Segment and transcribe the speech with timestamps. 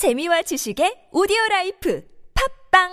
[0.00, 2.00] 재미와 지식의 오디오 라이프
[2.32, 2.88] 팝빵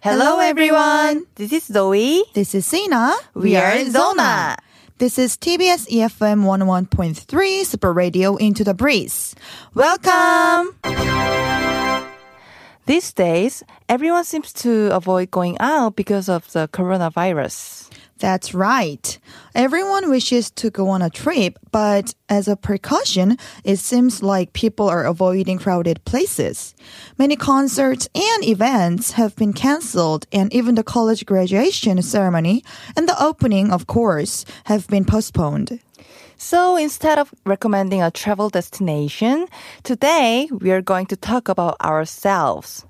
[0.00, 1.26] Hello everyone.
[1.34, 2.24] This is Zoe.
[2.32, 3.12] This is Sina.
[3.34, 4.56] We are in Zona.
[4.98, 9.36] This is TBS EFM 101.3 Super Radio Into the Breeze.
[9.72, 10.74] Welcome!
[12.86, 17.87] These days, everyone seems to avoid going out because of the coronavirus.
[18.18, 19.18] That's right.
[19.54, 24.88] Everyone wishes to go on a trip, but as a precaution, it seems like people
[24.88, 26.74] are avoiding crowded places.
[27.16, 32.64] Many concerts and events have been cancelled, and even the college graduation ceremony
[32.96, 35.78] and the opening, of course, have been postponed.
[36.36, 39.46] So instead of recommending a travel destination,
[39.82, 42.84] today we are going to talk about ourselves.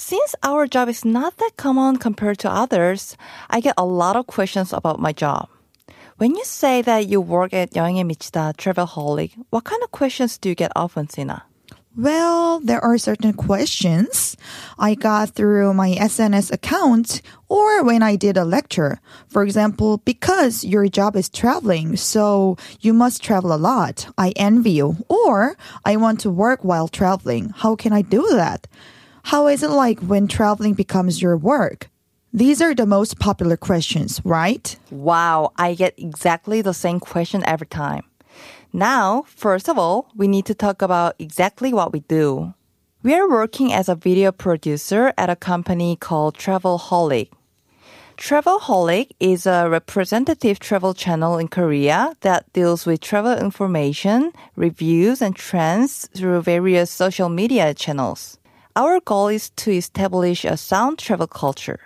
[0.00, 3.16] Since our job is not that common compared to others,
[3.48, 5.48] I get a lot of questions about my job.
[6.18, 10.48] When you say that you work at 여행에 미치다 Travelholic, what kind of questions do
[10.48, 11.44] you get often, Sina?
[11.96, 14.36] Well, there are certain questions
[14.78, 19.00] I got through my SNS account or when I did a lecture.
[19.28, 24.08] For example, because your job is traveling, so you must travel a lot.
[24.18, 24.96] I envy you.
[25.08, 27.54] Or I want to work while traveling.
[27.56, 28.66] How can I do that?
[29.23, 31.89] How is it like when traveling becomes your work?
[32.33, 34.75] These are the most popular questions, right?
[34.89, 38.03] Wow, I get exactly the same question every time.
[38.73, 42.53] Now, first of all, we need to talk about exactly what we do.
[43.03, 47.29] We are working as a video producer at a company called Travelholic.
[48.17, 55.35] Travelholic is a representative travel channel in Korea that deals with travel information, reviews, and
[55.35, 58.37] trends through various social media channels.
[58.75, 61.79] Our goal is to establish a sound travel culture.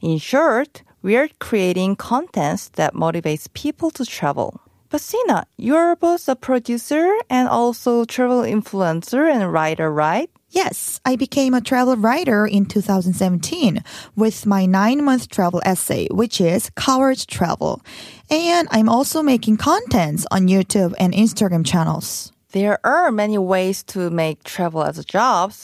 [0.00, 4.60] In short, we are creating contents that motivates people to travel.
[4.90, 10.28] But Sina, you're both a producer and also travel influencer and writer, right?
[10.50, 13.82] Yes, I became a travel writer in 2017
[14.16, 17.80] with my nine month travel essay, which is Coward Travel.
[18.28, 22.32] And I'm also making contents on YouTube and Instagram channels.
[22.52, 25.54] There are many ways to make travel as a job,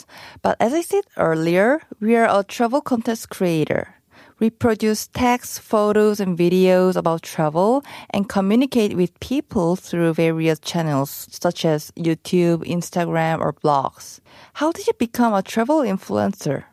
[0.41, 3.95] but as I said earlier, we are a travel content creator.
[4.39, 11.29] We produce text, photos, and videos about travel and communicate with people through various channels
[11.31, 14.21] such as YouTube, Instagram, or blogs.
[14.55, 16.65] How did you become a travel influencer?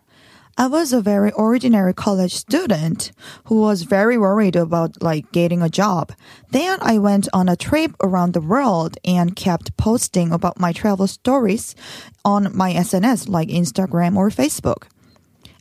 [0.57, 3.11] I was a very ordinary college student
[3.45, 6.13] who was very worried about like getting a job.
[6.51, 11.07] Then I went on a trip around the world and kept posting about my travel
[11.07, 11.75] stories
[12.23, 14.83] on my SNS like Instagram or Facebook.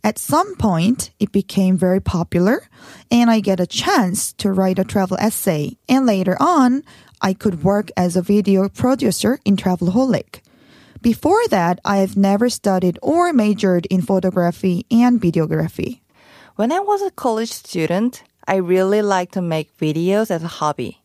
[0.05, 2.69] At some point, it became very popular
[3.11, 5.77] and I get a chance to write a travel essay.
[5.89, 6.85] And later on,
[7.21, 10.44] I could work as a video producer in Travelholic.
[11.05, 16.01] Before that, I have never studied or majored in photography and videography.
[16.57, 21.03] When I was a college student, I really liked to make videos as a hobby.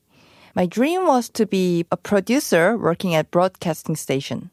[0.55, 4.51] My dream was to be a producer working at broadcasting station.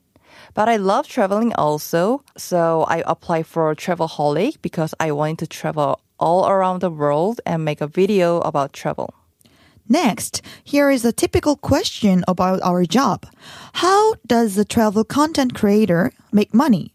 [0.55, 6.01] But I love traveling also, so I applied for Travelholic because I wanted to travel
[6.19, 9.15] all around the world and make a video about travel.
[9.89, 13.25] Next, here is a typical question about our job.
[13.75, 16.93] How does the travel content creator make money?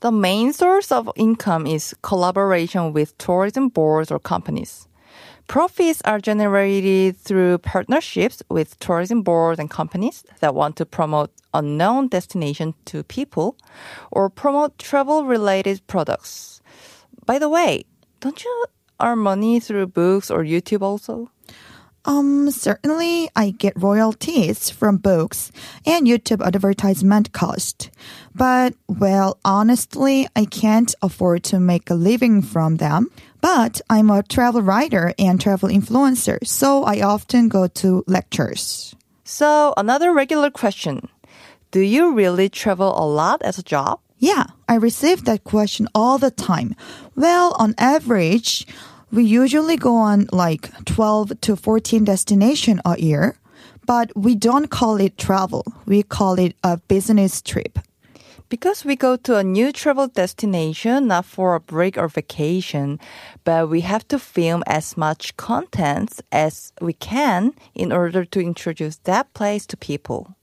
[0.00, 4.88] The main source of income is collaboration with tourism boards or companies.
[5.48, 12.08] Profits are generated through partnerships with tourism boards and companies that want to promote unknown
[12.08, 13.56] destination to people
[14.10, 16.60] or promote travel related products.
[17.24, 17.84] By the way,
[18.20, 18.64] don't you
[19.00, 21.31] earn money through books or YouTube also?
[22.04, 25.52] Um, certainly I get royalties from books
[25.86, 27.90] and YouTube advertisement cost.
[28.34, 33.10] But, well, honestly, I can't afford to make a living from them.
[33.40, 38.94] But I'm a travel writer and travel influencer, so I often go to lectures.
[39.24, 41.08] So, another regular question.
[41.72, 43.98] Do you really travel a lot as a job?
[44.18, 46.76] Yeah, I receive that question all the time.
[47.16, 48.66] Well, on average,
[49.12, 53.36] we usually go on like 12 to 14 destination a year,
[53.86, 55.64] but we don't call it travel.
[55.84, 57.78] We call it a business trip.
[58.48, 62.98] Because we go to a new travel destination, not for a break or vacation,
[63.44, 68.96] but we have to film as much content as we can in order to introduce
[69.04, 70.34] that place to people.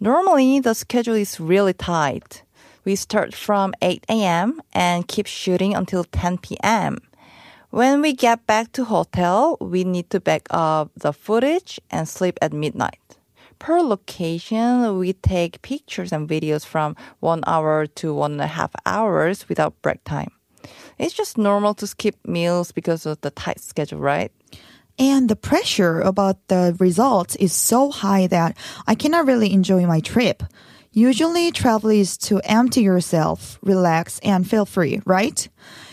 [0.00, 2.42] Normally, the schedule is really tight.
[2.84, 4.60] We start from 8 a.m.
[4.72, 6.98] and keep shooting until 10 p.m.
[7.72, 12.38] When we get back to hotel, we need to back up the footage and sleep
[12.42, 13.16] at midnight.
[13.58, 18.72] Per location, we take pictures and videos from one hour to one and a half
[18.84, 20.28] hours without break time.
[20.98, 24.30] It's just normal to skip meals because of the tight schedule, right?
[24.98, 28.54] And the pressure about the results is so high that
[28.86, 30.42] I cannot really enjoy my trip.
[30.94, 35.48] Usually, travel is to empty yourself, relax, and feel free, right?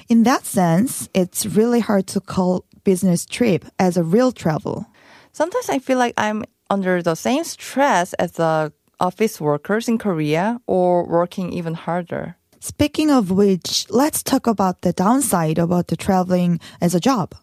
[0.10, 4.88] In that sense, it's really hard to call business trip as a real travel.
[5.31, 10.60] Sometimes I feel like I'm under the same stress as the office workers in Korea
[10.68, 12.36] or working even harder.
[12.60, 17.34] Speaking of which, let's talk about the downside about the traveling as a job.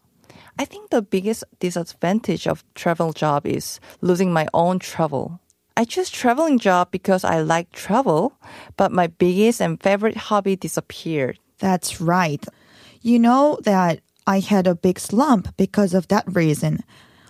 [0.59, 5.41] I think the biggest disadvantage of travel job is losing my own travel.
[5.77, 8.33] I choose traveling job because I like travel,
[8.79, 11.39] but my biggest and favorite hobby disappeared.
[11.59, 12.43] That's right.
[13.03, 16.83] You know that I had a big slump because of that reason.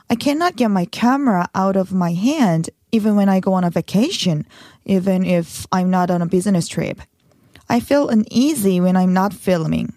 [0.09, 3.71] I cannot get my camera out of my hand even when I go on a
[3.71, 4.47] vacation,
[4.85, 7.01] even if I'm not on a business trip.
[7.69, 9.93] I feel uneasy when I'm not filming.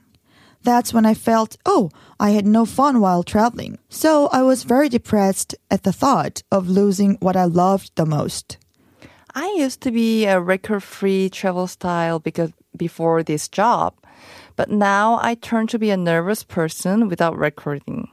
[0.64, 1.90] That's when I felt, oh,
[2.20, 3.80] I had no fun while traveling.
[3.90, 8.58] So I was very depressed at the thought of losing what I loved the most.
[9.34, 13.94] I used to be a record free travel style because before this job,
[14.56, 18.10] but now I turn to be a nervous person without recording.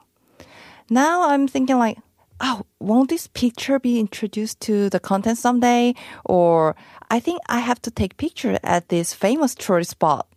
[0.88, 1.98] Now I'm thinking like,
[2.40, 5.94] oh, won't this picture be introduced to the content someday?
[6.24, 6.76] Or
[7.10, 10.28] I think I have to take picture at this famous tourist spot.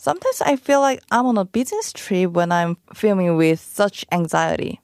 [0.00, 4.80] Sometimes I feel like I'm on a business trip when I'm filming with such anxiety.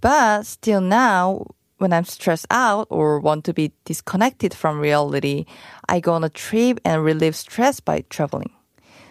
[0.00, 1.44] But still now,
[1.76, 5.44] when I'm stressed out or want to be disconnected from reality,
[5.90, 8.50] I go on a trip and relieve stress by traveling.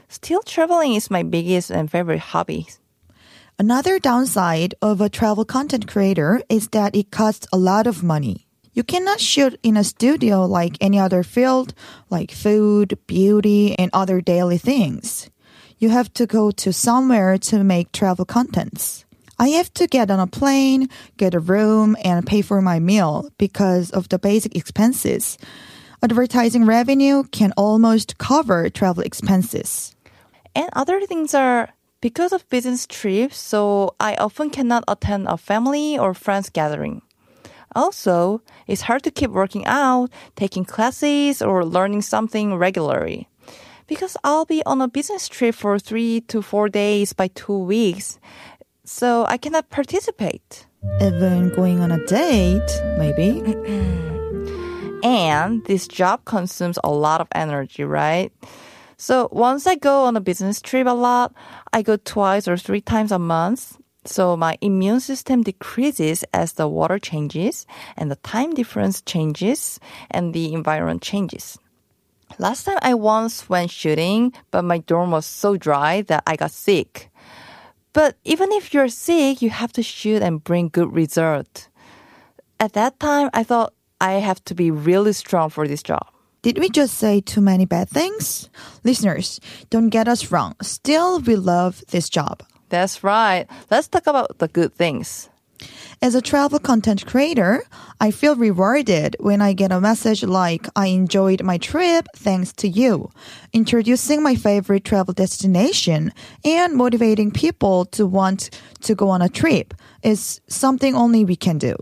[0.10, 2.68] Still, traveling is my biggest and favorite hobby.
[3.60, 8.48] Another downside of a travel content creator is that it costs a lot of money.
[8.74, 11.76] You cannot shoot in a studio like any other field,
[12.10, 15.30] like food, beauty, and other daily things
[15.80, 19.06] you have to go to somewhere to make travel contents.
[19.38, 20.88] I have to get on a plane,
[21.18, 25.38] get a room, and pay for my meal because of the basic expenses.
[26.01, 29.95] Advertising revenue can almost cover travel expenses.
[30.54, 31.69] And other things are
[32.00, 37.01] because of business trips, so I often cannot attend a family or friends gathering.
[37.75, 43.27] Also, it's hard to keep working out, taking classes, or learning something regularly
[43.88, 48.20] because I'll be on a business trip for three to four days by two weeks.
[48.84, 50.66] So I cannot participate.
[51.02, 53.42] Even going on a date, maybe.
[55.04, 58.32] and this job consumes a lot of energy, right?
[58.98, 61.34] So once I go on a business trip a lot,
[61.74, 63.78] I go twice or three times a month.
[64.06, 67.66] So my immune system decreases as the water changes
[67.98, 69.80] and the time difference changes
[70.12, 71.58] and the environment changes.
[72.38, 76.51] Last time I once went shooting, but my dorm was so dry that I got
[76.51, 77.10] sick.
[77.94, 81.69] But even if you're sick, you have to shoot and bring good result.
[82.60, 86.06] At that time, I thought I have to be really strong for this job.
[86.42, 88.50] Did we just say too many bad things?
[88.84, 89.39] Listeners,
[89.70, 90.55] don't get us wrong.
[90.62, 92.44] Still, we love this job.
[92.70, 93.48] That's right.
[93.72, 95.29] Let's talk about the good things.
[96.02, 97.64] As a travel content creator,
[98.00, 102.68] I feel rewarded when I get a message like, I enjoyed my trip thanks to
[102.68, 103.12] you,
[103.54, 106.12] introducing my favorite travel destination
[106.44, 108.50] and motivating people to want
[108.82, 111.76] to go on a trip is something only we can do.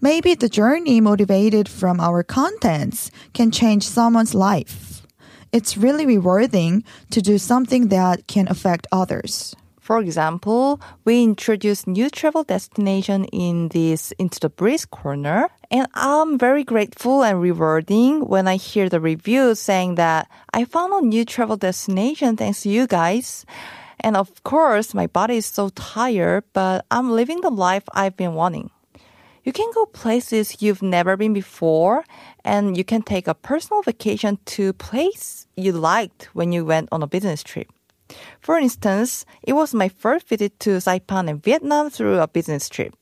[0.00, 5.06] Maybe the journey motivated from our contents can change someone's life.
[5.50, 9.56] It's really rewarding to do something that can affect others.
[9.84, 16.38] For example, we introduced new travel destination in this Into the Breeze corner, and I'm
[16.38, 21.26] very grateful and rewarding when I hear the reviews saying that I found a new
[21.26, 23.44] travel destination thanks to you guys.
[24.00, 28.32] And of course, my body is so tired, but I'm living the life I've been
[28.32, 28.70] wanting.
[29.44, 32.06] You can go places you've never been before,
[32.42, 37.02] and you can take a personal vacation to place you liked when you went on
[37.02, 37.68] a business trip.
[38.40, 42.94] For instance, it was my first visit to Saipan and Vietnam through a business trip.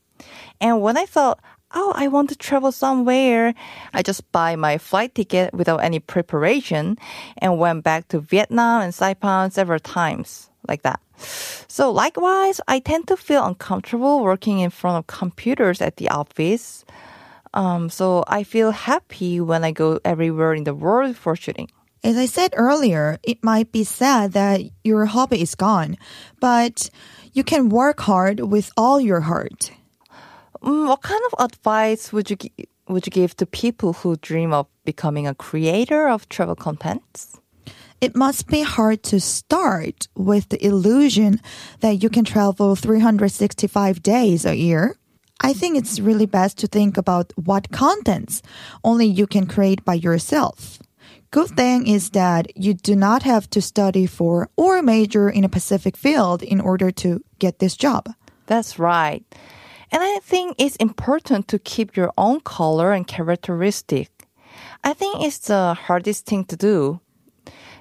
[0.60, 1.40] And when I thought,
[1.74, 3.54] oh, I want to travel somewhere,
[3.92, 6.98] I just buy my flight ticket without any preparation
[7.38, 11.00] and went back to Vietnam and Saipan several times like that.
[11.68, 16.84] So likewise, I tend to feel uncomfortable working in front of computers at the office.
[17.54, 21.68] Um, so I feel happy when I go everywhere in the world for shooting.
[22.04, 25.96] As I said earlier, it might be sad that your hobby is gone,
[26.40, 26.90] but
[27.32, 29.70] you can work hard with all your heart.
[30.62, 34.52] Mm, what kind of advice would you gi- would you give to people who dream
[34.52, 37.38] of becoming a creator of travel contents?
[38.00, 41.40] It must be hard to start with the illusion
[41.80, 44.96] that you can travel 365 days a year.
[45.40, 48.42] I think it's really best to think about what contents
[48.82, 50.80] only you can create by yourself.
[51.32, 55.48] Good thing is that you do not have to study for or major in a
[55.48, 58.12] specific field in order to get this job.
[58.44, 59.24] That's right.
[59.90, 64.10] And I think it's important to keep your own color and characteristic.
[64.84, 67.00] I think it's the hardest thing to do.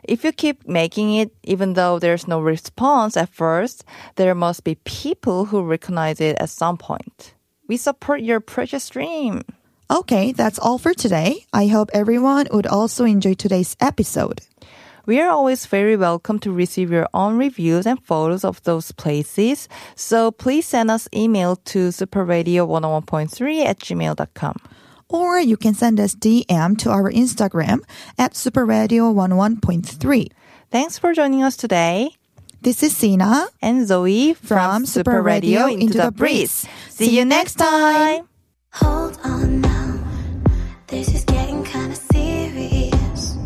[0.01, 3.83] If you keep making it, even though there's no response at first,
[4.15, 7.33] there must be people who recognize it at some point.
[7.67, 9.43] We support your precious dream.
[9.91, 11.45] Okay, that's all for today.
[11.51, 14.39] I hope everyone would also enjoy today's episode.
[15.05, 19.67] We are always very welcome to receive your own reviews and photos of those places.
[19.95, 24.55] So please send us email to superradio101.3 at gmail.com.
[25.09, 27.79] Or you can send us DM to our Instagram
[28.17, 30.27] at superradio11.3.
[30.71, 32.11] Thanks for joining us today.
[32.61, 33.47] This is Sina.
[33.61, 36.65] And Zoe from, From Super Radio Into the Breeze.
[36.87, 38.29] See you next time.
[38.73, 39.70] Hold on now.
[40.91, 43.37] This is getting kinda serious.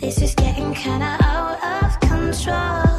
[0.00, 2.91] This is getting kinda out of control.